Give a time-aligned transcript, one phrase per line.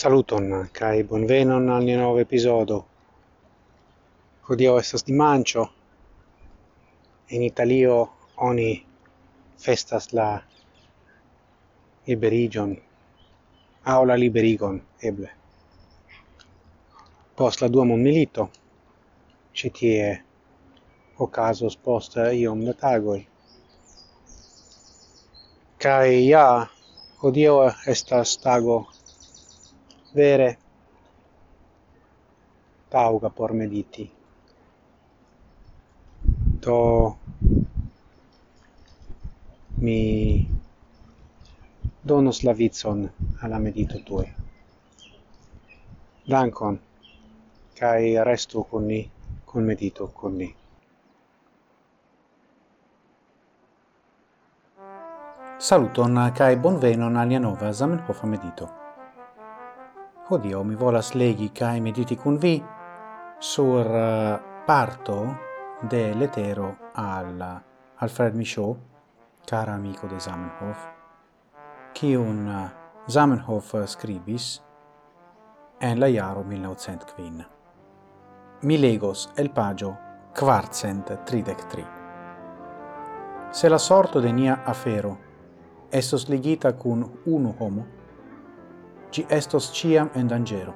[0.00, 2.76] Saluton, kai bonvenon al nia nova episodo.
[4.48, 5.64] Hodio estas dimanĉo.
[7.36, 7.96] In Italio
[8.46, 8.68] oni
[9.64, 10.28] festas la
[12.06, 12.72] liberigion,
[13.94, 14.78] aŭ la liberigon,
[15.10, 15.28] eble.
[17.42, 18.46] Post la dua mondmilito,
[19.52, 20.06] ci tie
[21.26, 23.18] okazos post iom da tagoj.
[25.84, 26.46] Kai ja,
[27.20, 27.58] hodio
[27.96, 28.78] estas tago
[30.12, 30.58] vere.
[32.88, 34.10] Tauga por mediti.
[36.60, 37.16] Do
[39.76, 40.46] mi
[42.02, 43.10] donos la vicon
[43.40, 44.34] alla medito tue.
[46.24, 46.80] Dankon
[47.74, 49.10] kai restu con ni
[49.44, 50.54] con medito con ni.
[55.58, 58.79] Saluton kai bonvenon alia nova Zamenhof medito.
[60.32, 62.62] Odio, mi volas legi cae mediti cun vi
[63.38, 65.16] sur eh, parto
[65.82, 67.62] de letero al eh,
[67.96, 68.76] Alfred Michaud,
[69.44, 70.86] cara amico de Zamenhof,
[71.92, 72.70] cium eh,
[73.08, 74.62] Zamenhof scribis
[75.80, 77.44] en la iaro 1905.
[78.62, 79.98] Mi legos el pagio
[80.32, 81.84] quartcent tridec tri.
[83.50, 85.18] Se la sorto de nia afero
[85.90, 87.99] estos ligita cun unu homo,
[89.10, 90.74] ci estos ciam en dangero.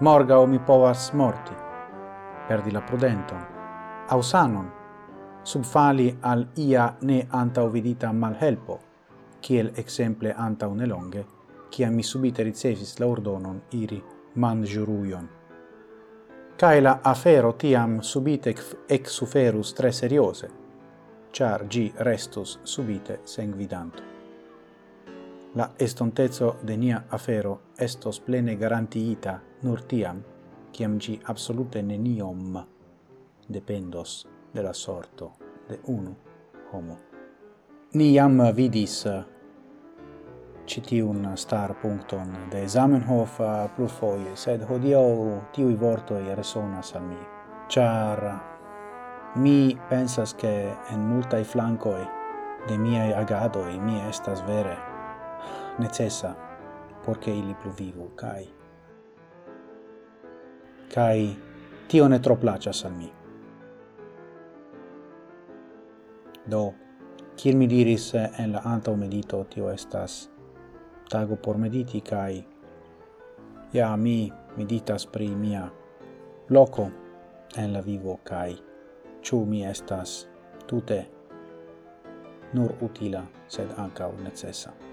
[0.00, 1.54] Morgau mi povas morti,
[2.48, 3.44] perdi la prudenton,
[4.08, 4.70] au sanon,
[5.42, 8.78] subfali al ia ne antaŭvidita malhelpo,
[9.40, 11.24] kiel exemple antaŭ nelonge,
[11.70, 14.02] kia mi subite ricevis la ordonon iri
[14.34, 15.28] manĝurujon.
[16.58, 18.54] Cae la afero tiam subite
[18.88, 20.50] eksuferus tre seriose,
[21.32, 24.11] char gi restus subite sengvidanto
[25.54, 30.22] la estontezo de nia afero estos plene garantiita nur tiam,
[30.72, 32.62] ciam gi absolute neniom
[33.48, 35.32] dependos de la sorto
[35.68, 36.14] de unu
[36.72, 36.96] homo.
[37.92, 39.24] Ni jam vidis eh,
[40.66, 47.18] citiun star puncton de Zamenhof eh, plurfoie, sed hodiau tiui vortoi resonas al mi,
[47.68, 48.40] char
[49.36, 52.08] mi pensas che en multai flancoi
[52.68, 54.91] de miei agadoi mi estas vere
[55.78, 56.34] necessa
[57.04, 58.48] porque ili plu vivu kai
[60.94, 61.36] kai
[61.88, 63.12] tio ne tro placas al mi.
[66.50, 66.74] Do
[67.36, 70.30] kiel mi diris en la anta medito tio estas
[71.08, 72.44] tago por mediti kai
[73.72, 75.70] ja mi meditas pri mia
[76.48, 76.90] loco
[77.56, 78.56] en la vivo kai
[79.22, 80.28] ciu mi estas
[80.66, 81.06] tute
[82.52, 84.91] nur utila sed anca necessa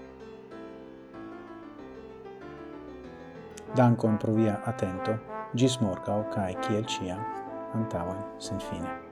[3.76, 5.14] Dankon pro via atento,
[5.54, 7.22] gis morgau, cae ciel ciam,
[7.74, 9.09] antauen sen fine.